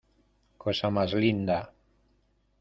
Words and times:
¡cosa 0.63 0.89
más 0.95 1.13
linda! 1.13 1.59